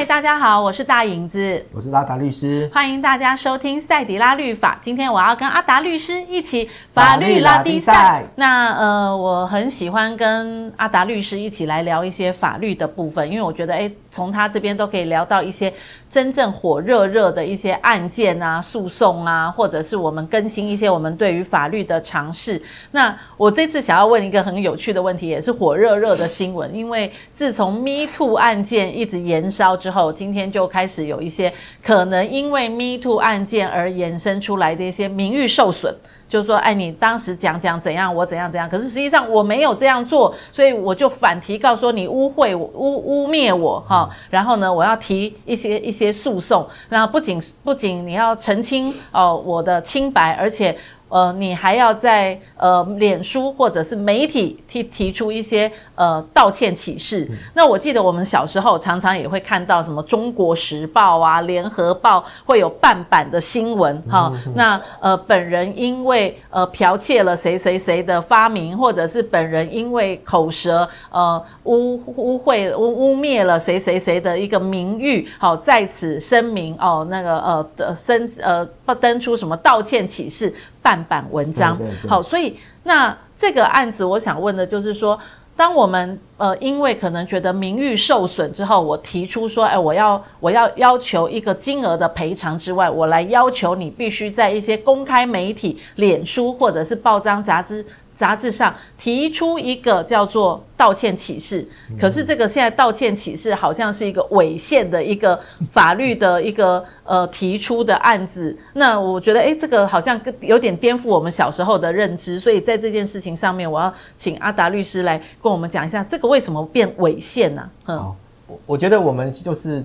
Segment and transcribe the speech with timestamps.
[0.00, 4.78] 嗨，大家好，我是大影子，我是阿达律师，欢迎大家收听赛迪拉律法。
[4.80, 8.24] 今天我要跟阿达律师一起法律拉低赛。
[8.34, 15.70] 那呃，我很喜欢跟阿达律师一起来聊一些法律的部分，因为我觉得，哎，从他这边都可以聊到一些
[16.08, 22.60] 真正火热热的一些案件啊、诉讼啊，或者是我们更新一些我们对于法律的尝试。
[22.92, 29.76] 那我这次想要问一个很有趣的问题，也是火热热的新闻，因为自从 Me Too 案件一直延烧。
[29.80, 35.92] 之后，后今天就开始有一些可能因为 Me Too 案件而衍生出来的一些名誉受损，
[36.28, 50.76] 就是说，哎，你当时讲讲怎样，我怎样怎样，可是实际上我没有这样做，所以我就反提告说你污秽我、污污蔑我，哈，然后呢，我要提一些一些诉讼，那不仅不仅你要澄清哦我的清白，而且。
[51.10, 57.26] 呃，你还要在呃脸书或者是媒体提提出一些呃道歉启事。
[57.28, 57.36] 嗯。
[57.52, 64.32] 那我记得我们小时候常常也会看到什么《中国时报》啊，《联合报》会有半版的新闻哈。
[64.54, 80.54] 那呃本人因为呃剽窃了谁谁谁的发明，或者是本人因为口舌呃污污秽污污蔑了谁谁谁的一个名誉，好在此声明哦那个呃的声呃不登出什么道歉启事。
[80.82, 85.18] 半版文章，对对对，好，所以那这个案子，我想问的就是说，
[85.56, 97.84] 当我们呃，因为可能觉得名誉受损之后，我提出说，哎，我要我要要求一个金额的赔偿之外，我来要求你必须在一些公开媒体、脸书或者是报章杂志。
[98.14, 101.66] 杂志上提出一个叫做道歉启事，
[101.98, 105.38] 可是这个现在道歉启事好像是一个违宪的一个
[105.72, 108.54] 法律的一个 呃提出的案子。
[108.74, 112.38] 那我觉得，诶，这个好像有点颠覆我们小时候的认知。
[112.38, 117.70] 所以在这件事情上面，我要请阿达律师来跟我们讲一下，这个为什么变违宪呢？
[117.86, 118.14] 嗯，
[118.46, 119.82] 我我觉得我们就是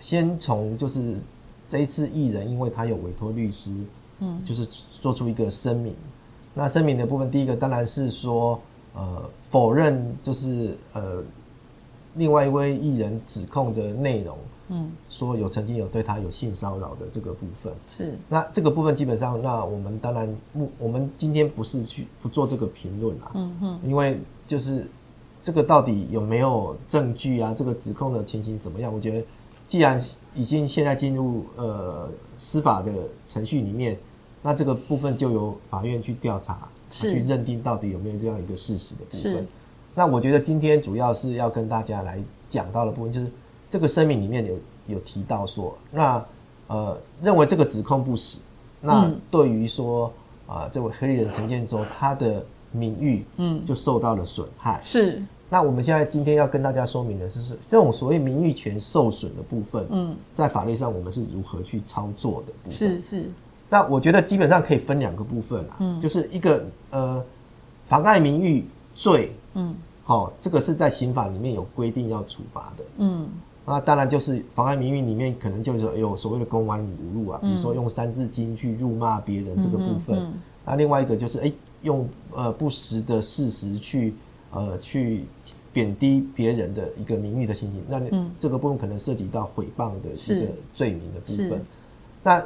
[0.00, 1.14] 先从就是
[1.70, 3.70] 这一次艺人，因为他有委托律师，
[4.20, 4.66] 嗯，就是
[5.00, 5.94] 做出一个声明。
[6.58, 8.60] 那声明的部分，第一个当然是说，
[8.92, 11.22] 呃，否认就是呃，
[12.16, 14.36] 另外一位艺人指控的内容，
[14.70, 18.12] 嗯，说有曾经有对他有性骚扰的这个部分是。
[18.28, 20.36] 那这个部分基本上，那我们当然，
[20.80, 24.84] 我们今天不是去不做这个评论啦，嗯哼，因为就是
[25.40, 27.54] 这个到底有没有证据啊？
[27.56, 28.92] 这个指控的情形怎么样？
[28.92, 29.24] 我觉得，
[29.68, 30.02] 既然
[30.34, 32.92] 已经现在进入呃司法的
[33.28, 33.96] 程序里面。
[34.48, 39.46] 那这个部分就由法院去调查，去认定到底有没有这样一个事实的部分。
[39.94, 43.30] 那我觉得今天主要是要跟大家来讲到的部分，就是
[43.70, 44.54] 这个声明里面有
[44.86, 46.24] 有提到说，那
[46.66, 48.38] 呃认为这个指控不实，
[48.80, 50.06] 那对于说
[50.46, 52.42] 啊、呃、这位黑人陈建州他的
[52.72, 54.80] 名誉嗯就受到了损害。
[54.80, 55.22] 是。
[55.50, 62.72] 那我们现在今天要跟大家说明的是，是这种所谓名誉权受损的部分，嗯，在法律上我们是如何去操作的部分。
[62.72, 63.30] 是是。
[63.70, 67.22] 那我觉得基本上可以分两个部分啊，嗯，就是一个呃
[67.86, 68.64] 妨碍名誉
[68.94, 69.74] 罪，嗯，
[70.04, 73.28] 好、哦，这个是在刑法里面有规定要处罚的，嗯，
[73.66, 80.32] 那当然就是妨碍名誉里面可能就是有所谓的公然侮辱啊，比如说用三字经去辱骂别人这个部分，嗯、
[80.64, 81.52] 那另外一个就是哎、欸、
[81.82, 84.14] 用呃不实的事实去
[84.50, 85.24] 呃去
[85.74, 88.00] 贬低别人的一个名誉的情形，那
[88.40, 91.62] 这个部分可能涉及到诽谤的一个罪名的部分，
[92.22, 92.42] 那。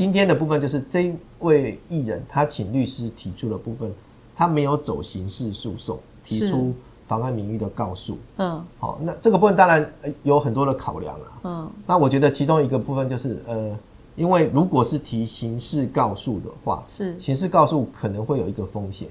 [0.00, 3.92] 今天的部分就是这位艺人，他请律师提出的部分，
[4.34, 6.72] 他没有走刑事诉讼，提出
[7.06, 8.16] 妨碍名誉的告诉。
[8.38, 11.40] 嗯，好，那这个部分当然有很多的考量啊。
[11.44, 13.78] 嗯，那我觉得其中一个部分就是，呃，
[14.16, 19.06] 因为如果是提刑事告诉的话，是刑事告诉可能会有一个风险。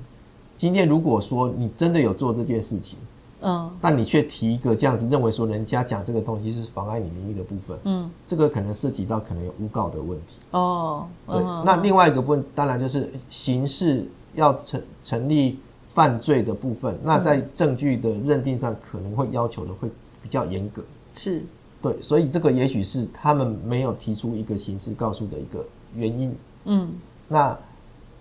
[0.57, 2.97] 今天如果说你真的有做这件事情。
[3.41, 10.35] 嗯，但你却提一个这样子，认为说人家讲这个东西是妨碍你名誉的部分，嗯，这个可能涉及到可能有诬告的问题。
[10.51, 14.05] 哦，对，嗯、那另外一个部分当然就是刑事
[14.35, 15.57] 要成成立
[15.93, 19.89] 犯罪的部分，那在证据的认定上可能会要求的会
[20.21, 20.83] 比较严格。
[21.15, 21.41] 是，
[21.81, 25.65] 对，所以这个也许是他们没有提出一个刑事告诉的一个
[25.95, 26.35] 原因。
[26.65, 26.91] 嗯，
[27.27, 27.57] 那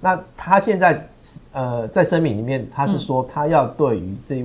[0.01, 1.09] 那他现在
[1.53, 4.43] 呃在声明里面他是说他要对于这一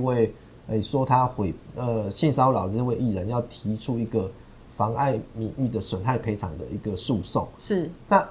[0.68, 0.78] 位。
[0.78, 4.30] 哎，说他毁呃性骚扰的这位艺人，要提出一个
[4.76, 7.46] 妨碍名誉的损害赔偿的一个诉讼。
[7.58, 7.90] 是。
[8.08, 8.26] 那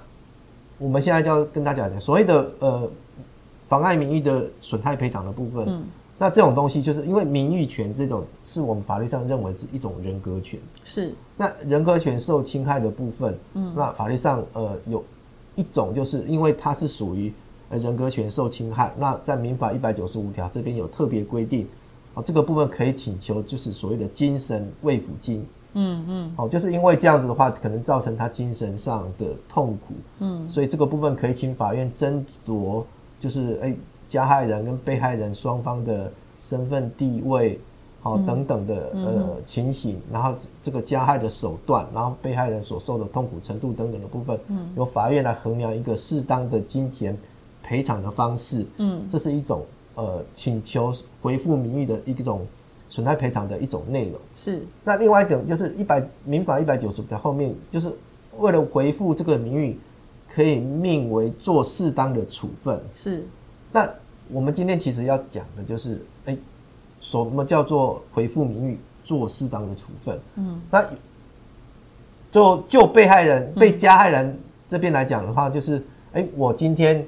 [0.79, 2.89] 我们现在就要跟大家讲，所谓的呃
[3.67, 5.85] 妨碍名誉的损害赔偿的部分，嗯，
[6.17, 10.59] 那这种东西就是因为名誉权这种是我们法律上认为是一种人格权。
[10.83, 11.13] 是。
[11.37, 15.03] 那人格权受侵害的部分，嗯，那法律上呃有
[15.53, 17.31] 一种就是因为它是属于
[17.69, 21.67] 人格权受侵害，那在民法一百九十五条这边有特别规定。
[22.13, 32.83] 啊，这个部分可以请求，就是所谓的精神慰抚金，嗯嗯，哦，就是因为这样子的话，可能造成他精神上的痛苦，嗯，所以这个部分可以请法院斟酌，
[33.19, 33.75] 就是哎，
[34.07, 36.11] 加害人跟被害人双方的
[36.43, 37.59] 身份地位，
[38.01, 47.17] 好等等的呃情形，然后这个加害的手段，然后被害人所受的痛苦程度等等的部分，嗯，由法院来衡量一个适当的金钱
[47.63, 49.63] 赔偿的方式，嗯，这是一种
[49.95, 52.45] 呃请求回复名誉的一种。
[52.89, 57.91] 损害赔偿的一种内容是，那另外一种就是一百民法一百九十五条后面，就是
[58.37, 59.79] 为了回复这个名誉，
[60.31, 62.79] 可以命为做适当的处分。
[62.93, 63.25] 是，
[63.71, 63.89] 那
[64.29, 66.37] 我们今天其实要讲的就是，哎、欸，
[66.99, 70.19] 什么叫做回复名誉做适当的处分？
[70.35, 70.85] 嗯，那
[72.31, 74.39] 就就被害人、被加害人
[74.69, 75.77] 这边来讲的话，就是，
[76.11, 77.03] 哎、欸，我今天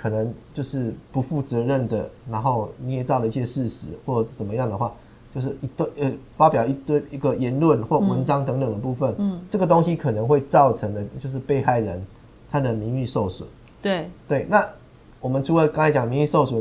[0.00, 4.92] 可能就是不负责任的，然后捏造了一些事实或者怎么样的话。
[5.32, 12.04] 就是一堆呃，发表一堆一个言论或文章等等的部分，嗯，这个东西可能会造成的，就是被害人
[12.50, 13.48] 他的名誉受损。
[13.80, 14.68] 对对，那
[15.20, 16.60] 我们除了刚才讲名誉受损，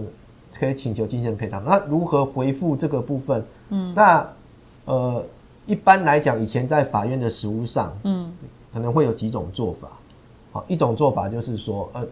[0.54, 3.44] 可以请求精神赔偿，那如何回复这个部分？
[3.70, 4.30] 嗯，那
[4.86, 5.26] 呃，
[5.66, 8.32] 一般来讲，以前在法院的实务上，嗯，
[8.72, 9.88] 可能会有几种做法。
[10.52, 12.06] 好，一种做法就是说，呃，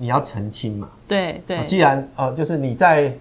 [0.00, 0.88] 你要澄清嘛。
[1.06, 3.14] 对对，既然呃，就是你在。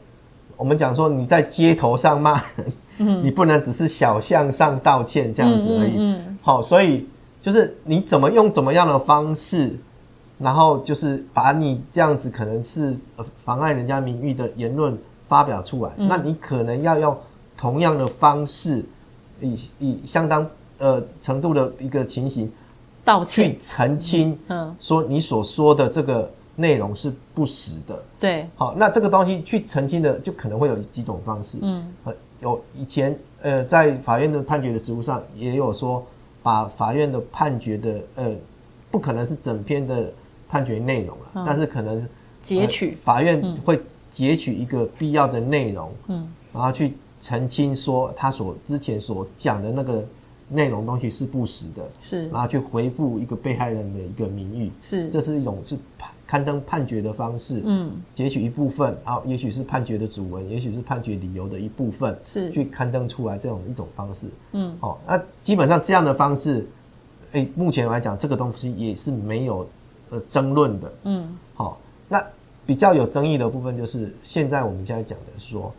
[0.58, 5.94] 我们讲说你在街头上骂人，嗯，你不能只是小巷上道歉这样子而已。
[5.96, 7.08] 嗯，好，所以
[7.42, 9.74] 就是你怎么用怎么样的方式，
[10.38, 12.94] 然后就是把你这样子可能是
[13.46, 14.98] 妨碍人家名誉的言论
[15.30, 17.18] 发表出来，那你可能要用
[17.56, 18.84] 同样的方式，
[19.40, 20.46] 以以相当
[20.80, 22.52] 呃程度的一个情形
[23.06, 26.30] 道歉，去澄清，嗯，说你所说的这个。
[26.60, 31.90] 内容是不实的，对，好，那这个东西去澄清的，就可能会有几种方式，嗯，
[32.42, 36.06] 有以前呃，在法院的判决的实务上，也有说，
[36.44, 38.36] 把法院的判决的呃，
[38.92, 40.12] 不可能是整篇的
[40.50, 42.06] 判决内容了，嗯，但是可能
[42.42, 43.80] 截取，呃，法院会
[44.12, 50.04] 截取一个必要的内容，嗯，然后去澄清说他所之前所讲的那个
[50.50, 56.12] 内容东西是不实的，是，然后去回复一个被害人的一个名誉，是，这是一种是判。
[56.30, 62.52] 刊登判决的方式，嗯，截取一部分，然后也许是判决的主文，也许是判决理由的一部分，是。
[62.52, 66.68] 去刊登出来这种一种方式，嗯，好、哦，那基本上这样的方式，
[67.32, 69.68] 哎、欸，目前来讲，这个东西也是没有
[70.12, 71.78] 呃争论的，嗯，好、哦，
[72.08, 72.24] 那
[72.64, 75.74] 比较有争议的部分就是现在我们现在讲的说，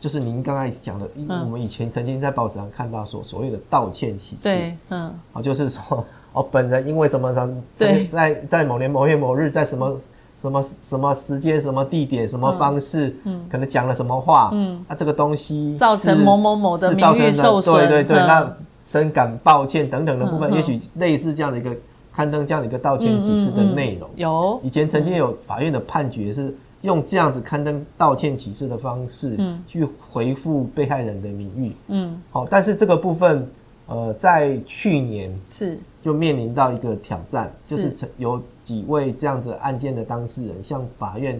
[0.00, 6.04] 就是您刚才讲的，因为我们以前曾经在报纸上看到说所谓的道歉启事，对，嗯，啊，就是说。
[6.32, 9.96] 哦，本人因为什么什在在在某年某月某日，在什么
[10.40, 18.48] 什么什么时间、什么地点、什么方式，嗯，可能讲了什么话，嗯，那、啊、这个东西造成某某某的名誉受损，对对对，那
[18.84, 21.76] 深感抱歉等等的部分，嗯、也许类似这样的一个
[22.14, 24.60] 刊登这样的一个道歉启事的内容，有。
[24.62, 33.46] 以前曾经有法院的判决是用这样子刊登道歉启事的方式，嗯，去回复被害人的名誉，嗯，好，但是这个部分。
[33.86, 35.76] 呃，在去年是。
[36.00, 41.38] 就面临到一个挑战，就是有几位这样的案件的当事人向法院，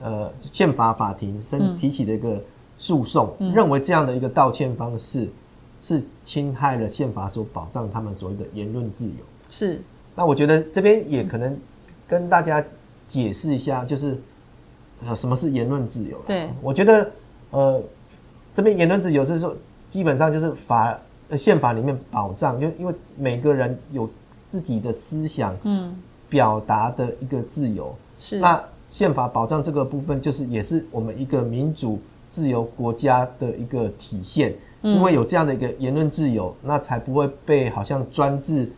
[0.00, 2.38] 呃，宪法法庭申提起的一个
[2.78, 5.28] 诉讼，认为这样的一个道歉方式
[5.80, 9.24] 是侵害了宪法所保障他们所谓的言论自由。
[9.50, 9.80] 是，
[10.14, 11.58] 那我觉得这边也可能
[12.06, 12.62] 跟大家
[13.08, 14.16] 解释一下，就是
[15.04, 16.16] 呃，什么是言论自由？
[16.26, 17.10] 对，我觉得
[17.50, 17.82] 呃，
[18.54, 19.56] 这边言论自由是说，
[19.90, 20.96] 基本上就是法。
[21.28, 24.08] 呃，宪法里面保障，就因为每个人有
[24.48, 25.92] 自己的思想，嗯，
[26.28, 27.92] 表达的一个自由。
[28.16, 28.38] 是。
[28.38, 31.98] 那宪法保障这个部分，就是也是我们一个民主
[32.30, 34.54] 自由国家的一个体现。
[34.82, 34.94] 嗯。
[34.94, 38.70] 因为有这样的一个言论自由，那才不会被好像专制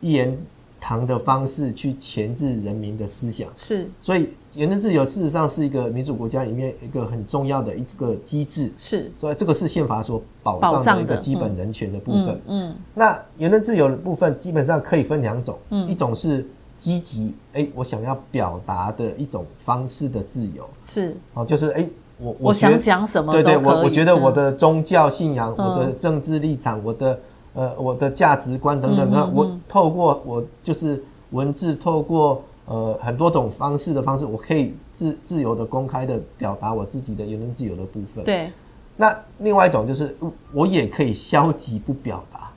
[0.00, 0.38] 一言
[0.80, 3.48] 堂的方式去钳制人民的思想。
[3.56, 3.88] 是。
[4.00, 4.28] 所以。
[4.56, 12.28] 言论自由事实上是一个民主国家里面一个很重要的一个机制，是，所以这个是宪法所保障的一个基本人权的部分。
[12.46, 16.42] 嗯，嗯，那言论自由的部分基本上可以分两种，嗯，一种是
[16.78, 27.20] 积极，哎、欸，我想要表达的一种方式的自由，是，哦，就是哎、欸，我我想讲什么，对对，我我觉得我的宗教信仰、嗯、我的政治立场、我的
[27.56, 32.40] 呃我的价值观等等，那、嗯嗯嗯、我透过我就是文字透过。
[32.68, 38.24] 呃，很多种方式的方式，我可以自自由的、公开的表达我自己的言论自由的部分。
[38.24, 38.50] 对。
[38.96, 40.16] 那另外一种就是，
[40.52, 42.50] 我也可以消极不表达，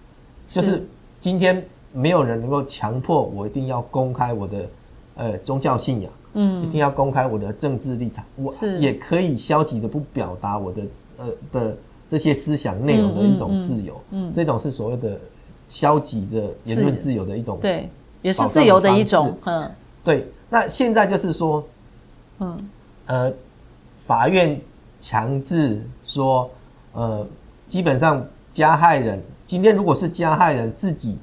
[0.47, 0.83] 就是
[1.21, 1.63] 今天
[1.93, 4.65] 没有人能够强迫我一定要公开我的
[5.15, 10.81] 呃宗教信仰，嗯，一定要公开我的政治立场，我也可以消极的不表达我的
[11.19, 11.77] 呃的
[12.09, 15.19] 这些思想内容的一种自由，嗯，这种是所谓的
[15.69, 17.87] 消极的言论自由的一种，对，
[18.23, 19.71] 也是自由的一种，嗯，
[20.03, 20.27] 对。
[20.49, 21.63] 那现在就是说，
[22.39, 22.69] 嗯，
[23.05, 23.31] 呃，
[24.07, 24.59] 法院
[24.99, 26.49] 强制说，
[26.93, 27.27] 呃，
[27.67, 31.15] 基本上加害人今天如果是加害人自己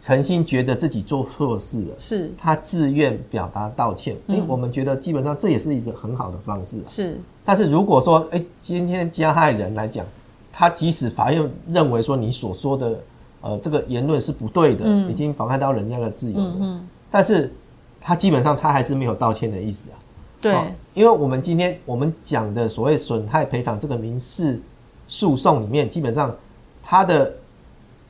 [0.00, 2.32] 诚心觉得自己做错事了，是。
[2.38, 7.20] 他自愿表达道歉，因为我们觉得基本上这也是一个很好的方式，是。
[7.46, 10.04] 但是如果说，哎、欸，今天加害人来讲，
[10.52, 12.98] 他即使法院认为说你所说的，
[13.40, 17.52] 呃，这个言论是不对的，嗯、已经妨害到人家的自由了，但是
[18.00, 19.96] 他基本上他还是没有道歉的意思啊。
[20.40, 24.60] 对、哦，因为我们今天我们讲的所谓损害赔偿这个民事
[25.06, 26.34] 诉讼里面，基本上
[26.82, 27.32] 它的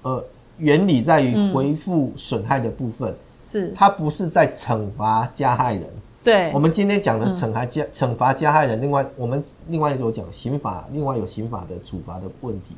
[0.00, 0.24] 呃
[0.56, 3.14] 原理在于恢复损害的部分，
[3.44, 5.84] 是、嗯、它不是在惩罚加害人。
[6.26, 12.74] 对，我们今天讲的惩罚加惩罚加害人，另外我们另外一种讲刑法，另外有刑法的处罚的问题。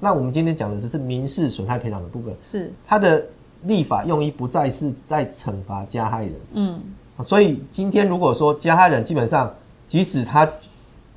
[0.00, 3.24] 那我们今天讲的只是民事损害赔偿的部分，是它的
[3.62, 6.34] 立法用意不再是在惩罚加害人。
[6.54, 6.80] 嗯，
[7.24, 9.54] 所以今天如果说加害人基本上，
[9.86, 10.44] 即使他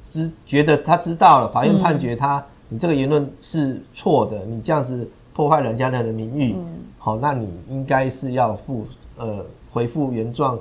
[0.05, 6.55] 知觉得他知道了，法院判决他，你这个言论是错的，你这样子破坏人家的名誉，
[6.99, 8.85] 好，那你应该是要负
[9.17, 10.59] 呃回复原状。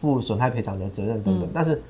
[0.00, 1.82] 负损害赔偿的责任等等，嗯、但是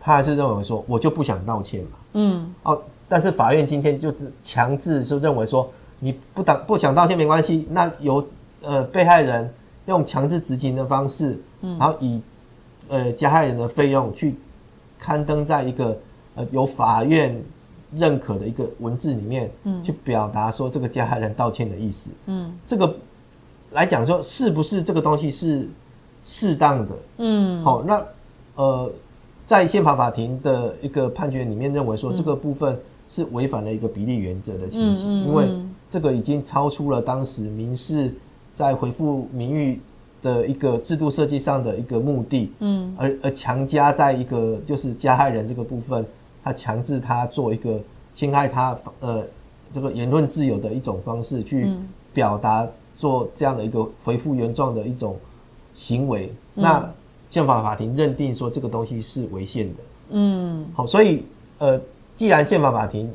[0.00, 1.90] 他还是认为说，我就不想道歉嘛。
[2.14, 8.26] 嗯，哦，但是法院今天就是强制是认为说，你不当不想道歉没关系，那由
[8.62, 9.48] 呃被害人
[9.86, 12.20] 用强制执行的方式，嗯，然后以
[12.88, 14.34] 呃加害人的费用去
[14.98, 15.96] 刊登在一个
[16.34, 17.40] 呃由法院
[17.94, 22.96] 认可的一个文字里面，嗯，去表达说这个加害人道歉的意思，嗯，这个
[23.70, 25.68] 来讲说是不是这个东西是？
[26.24, 28.00] 适当的，嗯，好，那
[28.54, 28.92] 呃，
[29.44, 35.48] 在宪法法庭的一个判决里面认为说，这个部分是违反了一个比例原则的情形，嗯、因为
[35.90, 38.12] 这个已经超出了当时民事
[38.54, 39.80] 在回复名誉
[40.22, 46.06] 的一个制度设计上的一个目的，嗯，而而强加在一个就是加害人这个部分，
[46.44, 47.80] 他强制他做一个
[48.14, 49.24] 侵害他呃
[49.72, 51.68] 这个言论自由的一种方式去
[52.14, 52.64] 表达，
[52.94, 55.16] 做这样的一个回复原状的一种。
[55.74, 56.88] 行为，那
[57.30, 61.24] 宪法法庭认定说这个东西是违宪的，嗯，好，所以
[61.58, 61.80] 呃，
[62.16, 63.10] 既然宪法法庭。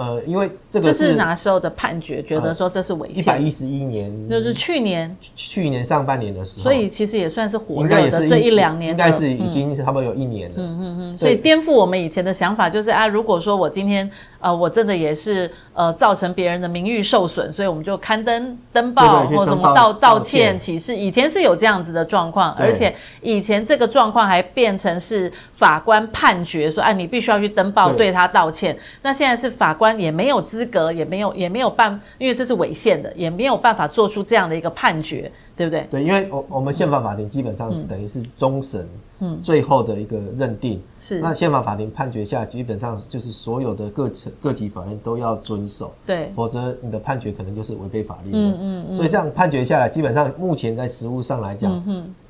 [0.00, 2.22] 呃，因为这个是，这是哪时候的判决？
[2.22, 3.18] 觉得说这是违宪。
[3.18, 6.62] 一百一十一年，就是去年，去年上半年的时候。
[6.62, 10.54] 所以其实也算是火热的这一两年，应该是已经差不多有一年了。
[10.56, 11.18] 嗯嗯嗯。
[11.18, 14.08] 所以颠覆我们以前的想法，就是啊，如果说我今天
[14.40, 20.96] 呃，我真的也是呃，造成别人的名誉受损，所以我们就刊登登报或什么道道歉启事。
[20.96, 28.78] 以前是有这样子的状况，而且以前这个状况还变成是法官判决说，哎，你必须要去登报对他道歉。
[29.02, 29.88] 那现在是法官。
[29.98, 35.28] 也没有资格，也没有也没有办，因为这是违宪的，也没有办法做出这样的一个判决，
[35.58, 35.86] 对不对？
[35.90, 38.88] 对，因为我我们宪法法庭基本上是等于是终审，
[39.18, 41.20] 嗯，最后的一个认定是。
[41.20, 48.38] 那宪法法庭判决下，基本上就是所有的各层各级法院都要遵守，对，否则你的判决可能就是违背法律的。
[48.38, 48.96] 嗯嗯嗯。
[48.96, 51.84] 所以这样判决下来，基本上目前在实务上来讲，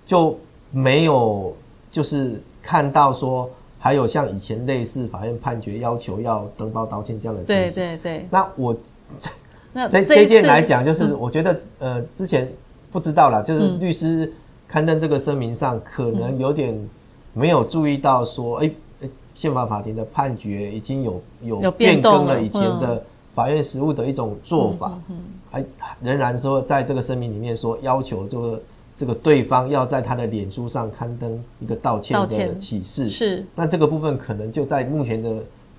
[0.06, 0.36] 就
[0.72, 1.54] 没有
[1.92, 3.48] 就是看到说。
[3.80, 8.26] 还有像以前类似法院判决要求要登报道歉这样的情形，对对对。
[8.28, 8.76] 那我
[9.72, 12.50] 那这这件来讲，就是我觉得、嗯、呃之前
[12.90, 14.32] 不知道啦，就是律师
[14.66, 16.76] 刊登这个声明上可能有点
[17.32, 23.02] 没有注意到说，哎、嗯，宪法法庭的判决已经有有变更了以前的
[23.34, 24.98] 法院实务的一种做法，
[25.50, 25.64] 还
[26.02, 28.62] 仍然说在这个声明里面说要求这个。
[28.98, 35.36] 这个对方要在他的脸书上刊登一个道歉的启事，是，那这个部分可能就在目前的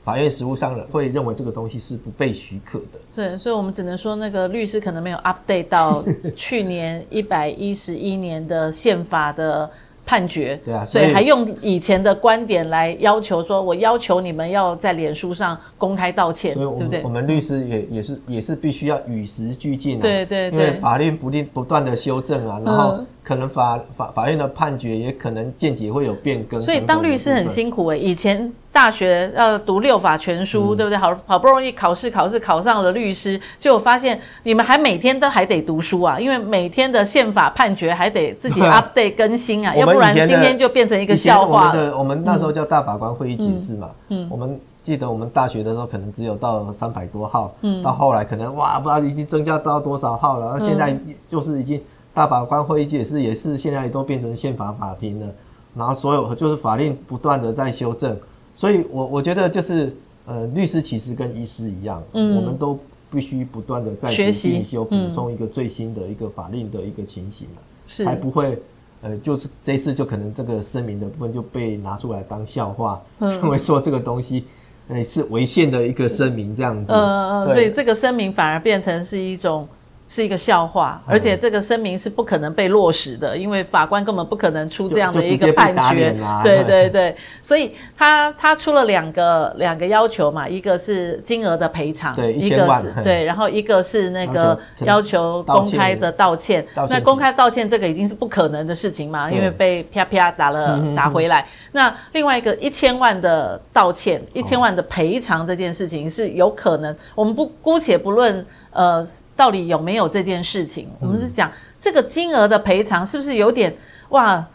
[0.10, 3.00] 法院实务上了，会认为这个东西是不被许可的。
[3.16, 6.04] 对，所以我们只能说那个律师可能没有 update 到
[6.36, 9.70] 去年一百一十一年的宪法的。
[10.06, 17.04] 判决对啊，所以还用以前的观点来要求说，我要求你们要在脸书上公开道歉，对不对？
[17.04, 28.52] 我们律师也也是也是必须要与时俱进啊，对对对，因为法律不定不断的修正啊，然后可能法法法院的判决也可能见解会有变更，所以当律师很辛苦诶、欸，以前。
[28.72, 30.98] 大学要读六法全书，嗯、对不对？
[30.98, 41.68] 好好不容易考试考试考上了律师，结果发现你们还每天都还得读书啊，因为每天的宪法判决还得自己 update 更新啊，要不然今天就变成一个笑话。
[41.68, 50.96] 我们的我们那时候叫大法官会议解释嘛，嗯，我们记得我们大学的时候可能只有到三百多号，嗯，到后来可能哇不知道已经增加到多少号了，那现在
[51.28, 51.82] 就是已经
[52.20, 55.28] 大法官会议解释也是现在都变成宪法法庭了，
[55.74, 58.14] 然后所有就是法令不断的在修正。
[58.54, 59.96] 所以我，我我觉得就是，
[60.26, 62.78] 呃，律师其实跟医师一样，嗯，我们都
[63.10, 67.48] 必须不断的在学习、进修，补充一个最新的一个法令的一个情形，
[67.88, 68.62] 是才不会。
[69.02, 74.44] 呃，就是这次就可能这个声明的部分就被拿出来当笑话，认、嗯、为说这个东西，
[74.90, 76.92] 呃，是违宪的一个声明这样子。
[76.92, 79.66] 嗯嗯，所以这个声明反而变成是一种。
[80.10, 86.18] 是一个笑话，而且这个声明是不可能被落实的，因为法官根本不可能出这样的一个判决。
[86.44, 96.66] 对对对，所以他他出了两个两个要求嘛，一个是金额的赔偿，对，一个是对，然后一个是那个要求公开的道歉。
[96.90, 101.46] 那公开道歉这个已经是不可能的事情嘛，因为被啪啪打了打回来。
[101.74, 108.44] 那另外一个一千万的道歉，一千万的赔偿这件事情是有可能，我们不姑且不论。
[108.72, 110.88] 呃，到底有没有这件事情？
[111.00, 113.76] 我们是讲这个金额的赔偿是不是有点
[114.10, 114.46] 哇？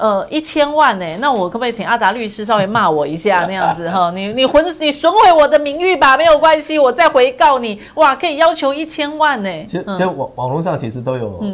[0.00, 1.16] 呃，一千万呢？
[1.16, 4.12] 那我可不可以请阿达律师稍微骂我一下那样子哈？
[4.12, 7.80] 你你损你损毁我的名誉吧，没有关系，我再回告你。
[7.94, 9.50] 哇，可以要求一千万呢？
[9.64, 11.44] 其实，其实网网络上其实都有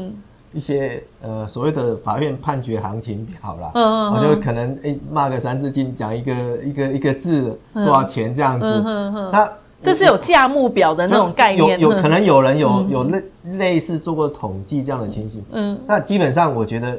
[0.53, 3.71] 一些呃所谓的法院判决行情表啦。
[3.73, 8.67] 嗯嗯，我就可能诶骂个三字经，讲一个一个一个字多少钱这样子。
[8.67, 9.51] 嗯嗯嗯，他。
[9.85, 13.23] 这是有价目表的那种概念，有有可能有人有有类
[13.53, 15.45] 类似做过统计这样的情形。
[15.53, 16.99] 嗯，那基本上我觉得，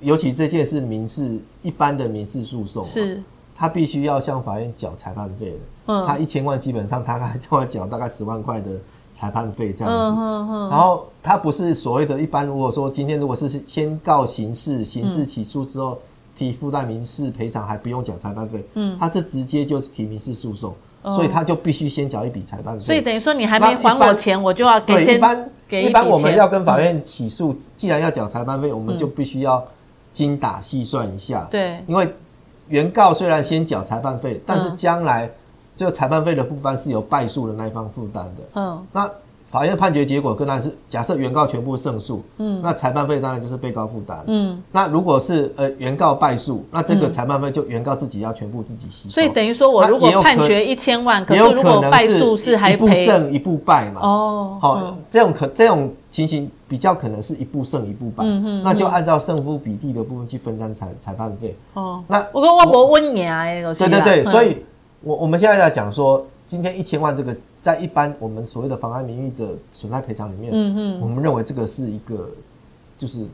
[0.00, 3.22] 尤其这件是民事一般的民事诉讼，是，
[3.54, 5.56] 他必须要向法院缴裁判费的。
[5.86, 8.70] 嗯，他一千万基本上他还要缴大概十万块的
[9.14, 10.16] 裁判费这样子。
[10.16, 10.70] 嗯嗯嗯。
[10.70, 15.98] 然后他不是所谓的一般，如果说今天如果是先告刑事，刑事起诉之后
[16.36, 18.64] 提附带民事赔偿，还不用缴裁判费。
[18.74, 20.74] 嗯，他是直接就是提民事诉讼。
[21.04, 22.84] 所以他就必须先缴一笔裁判费。
[22.84, 25.20] 所以等于说你还没还我钱，我就要给先
[25.68, 25.90] 给一笔钱。
[25.90, 29.64] 一般我们要跟法院起诉，既然要缴裁判费，我们就必须要
[30.12, 31.46] 精打细算一下。
[31.50, 32.08] 对，因为
[32.68, 35.30] 原告虽然先缴裁判费，但是将来
[35.76, 38.42] 这个裁判费的部分是由败诉的那一方负担的。
[38.54, 39.10] 嗯，那。
[39.52, 49.14] 法院判决结果，当然是假设原告全部胜诉，嗯，那裁判费当然就是被告负担，嗯，那如果是呃原告败诉，那这个裁判费就原告自己要全部自己吸收。
[49.14, 54.00] 所以等于说我如果判决一千万，可是如果败诉是还赔一步胜一步败嘛？
[54.00, 61.54] 哦，好，这种可这种情形比较可能是一步胜一步败，嗯嗯，那就按照胜负比例的部分去分担裁裁判费。
[61.74, 64.56] 哦，那我跟我不问你啊，对对对，所以
[65.02, 67.36] 我我们现在在讲说，今天一千万这个。
[67.62, 72.28] 在一般我们所谓的妨碍名誉的损害赔偿里面，嗯嗯，我们认为这个是一个，
[72.98, 73.24] 就是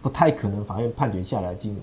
[0.00, 1.78] 不太可能法院判决下来的金额。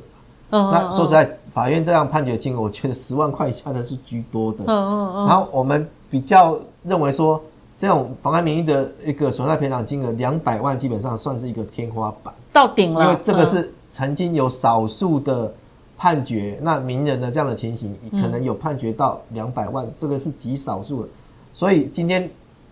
[0.51, 4.65] 嗯，那说实在，法院这样判决金额，我觉得十万块以下的是居多的。
[4.65, 5.27] 嗯嗯嗯。
[5.27, 7.41] 然后我们比较认为说，
[7.79, 13.05] 这种妨碍名誉的一个损害赔偿金额两百万，基本上算是一个天花板，到顶了。
[13.05, 15.53] 因为这个是曾经有少数的。
[15.97, 21.09] 判决那名人的这样的情形，可能有判决到两百万，嗯，这个是极少数的。
[21.55, 22.29] 所以今天，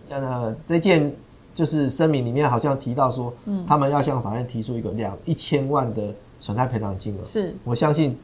[0.10, 1.12] 呃，这件
[1.56, 7.26] 就是声明里面好像提到说，嗯，他们要向法院提出一个两一千万的损害赔偿金额。
[7.26, 8.16] 是，我相信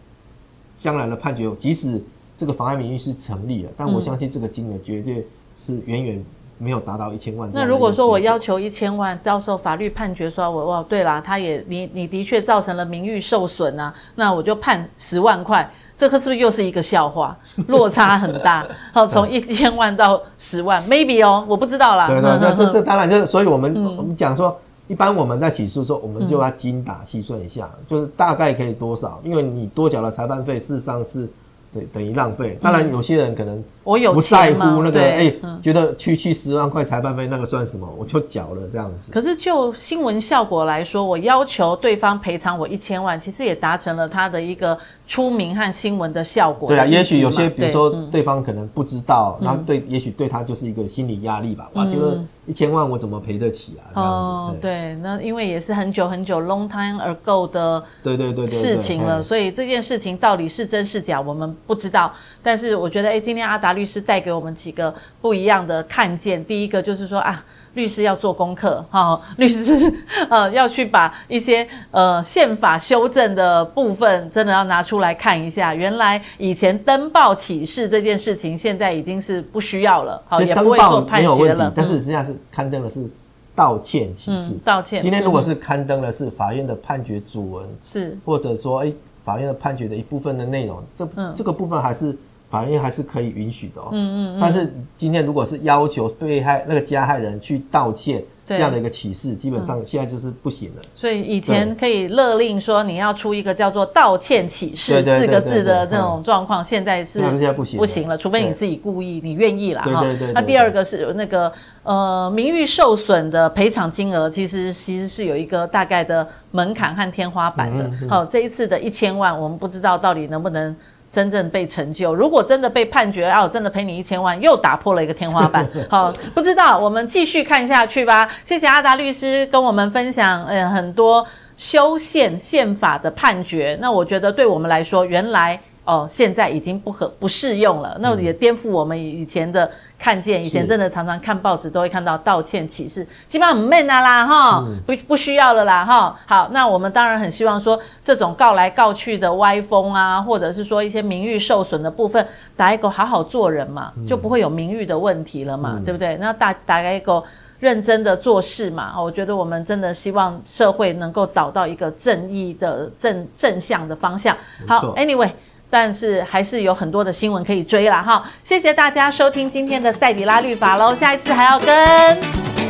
[0.78, 2.00] 将来的判决，即使
[2.38, 6.24] 这个妨碍名誉是成立了，但我相信这个金额绝对是远远。
[6.62, 7.50] 没有达到一千万。
[7.54, 17.38] 那如果说我要求一千万，到时候法律判决说我哇，对啦，他也你你的确造成了名誉受损啊，那我就判十万块，这个是不是又是一个笑话？
[17.68, 22.08] 落差很大，好，从一千万到十万，maybe 哦，我不知道啦。
[22.08, 24.58] 对对，这这这当然就是，所以我们、嗯、我们讲说，
[24.88, 31.30] 一般我们在起诉的时候，我们就要精打细算一下、嗯，就是大概可以多少，因为你多缴了裁判费，事实上是。
[31.74, 32.58] 对，等于浪费。
[32.62, 37.88] 当然，有些人可能我有不在乎那个，哎、觉得区区十万块裁判费那个算什么？
[37.98, 39.12] 我就缴了这样子。
[39.12, 44.78] 可是就新闻效果来说，我要求对方赔偿我一千万，其实也达成了他的一个
[45.08, 46.76] 出名和新闻的效果的。
[46.76, 51.70] 对啊，也许有些，比如说对方可能不知道，然后对，也许对他就是一个心理压力吧。
[51.74, 52.20] 我，觉得。
[52.50, 53.94] 一千万我怎么赔得起啊？
[53.94, 62.12] 哦，对，那因为也是很久很久 long time ago 的对对对事情了，所以这件事情到底是真是假，我们不知道。
[62.42, 66.44] 但是我觉得，哎，今天阿达律师带给我们几个不一样的看见。
[66.44, 67.46] 第一个就是说啊。
[67.74, 69.94] 律师要做功课，哈、哦，律师
[70.30, 75.74] 呃要去把一些呃宪法修正的部分，真的要拿出来看一下。
[75.74, 81.72] 原来以前登报启事这件事情，现在已经是不需要了，好、哦，也不会做判决了。
[81.76, 83.08] 但是实际上是刊登的是
[83.56, 85.02] 道歉启事、嗯，道歉。
[85.02, 88.92] 今天如果是刊登的是法院的判决主文，是、嗯、或者说哎
[89.24, 92.18] 法院的判决的一部分的内容，这、嗯、这个部分还是。
[92.50, 93.90] 法院还是可以允许的哦。
[93.92, 94.40] 嗯嗯嗯。
[94.42, 100.82] 但是今天如果是要求被害那个加害人去道歉，这样的一个启示，基本上现在就是不行了。
[100.96, 110.04] 所以以前可以勒令说你要出一个叫做道歉启事四个字的那种状况，现在是现在不行不行了，除非你自己故意你愿意啦哈。
[110.34, 111.52] 那第二个是那个
[111.84, 117.92] 呃名誉受损的赔偿金额，其实其实是有一个大概的门槛和天花板的。
[118.10, 120.76] 好，这一次的一千万，我们不知道到底能不能。
[121.12, 125.68] 真正被成就，如果真的被判决，啊，我真的赔你一千万，又打破了一个天花板。
[125.90, 128.30] 好，不知道，我们继续看下去吧。
[128.44, 131.26] 谢谢阿达律师跟我们分享，呃，很多
[131.58, 133.78] 修宪宪法的判决。
[133.82, 135.60] 那我觉得对我们来说，原来。
[135.90, 140.46] 哦，现在已经不合不适用了，那也颠覆我们以前的看见。
[140.46, 146.16] 以前真的常常看报纸都会看到道歉启事，基本上没那啦哈，不不需要了啦哈。
[146.28, 152.24] 好，那我们当然很希望说，这种告来告去的歪风啊，或者是说一些名誉受损的部分，
[152.56, 156.16] 打一个好好做人嘛，就不会有名誉的问题了嘛，嗯、对不对？
[156.18, 157.24] 那打打一个
[157.60, 164.38] 认真的做事嘛，我觉得我们真的希望社会能够导到一个正义的正正向的方向。
[164.68, 165.32] 好，Anyway。
[165.70, 168.24] 但是还是有很多的新闻可以追啦哈！
[168.44, 171.68] 谢谢大家收听今天的赛迪拉律法喽，下一次还要跟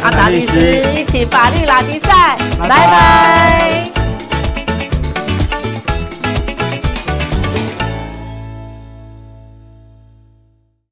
[0.04, 2.70] 阿达律师一起法律拉迪赛，拜拜。
[2.70, 3.99] 拜拜。